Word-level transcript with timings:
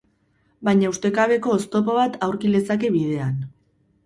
Baina 0.69 0.87
ustekabeko 0.93 1.53
oztopo 1.57 1.99
bat 1.99 2.17
aurki 2.29 2.53
lezake 2.55 2.93
bidean. 2.97 3.39